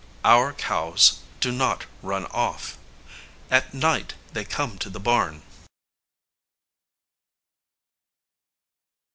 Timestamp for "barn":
4.99-5.43